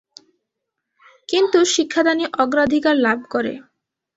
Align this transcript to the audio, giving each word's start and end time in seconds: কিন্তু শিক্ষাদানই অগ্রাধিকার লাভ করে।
কিন্তু 1.29 1.59
শিক্ষাদানই 1.73 2.27
অগ্রাধিকার 2.39 2.95
লাভ 2.97 3.19
করে। 3.29 3.53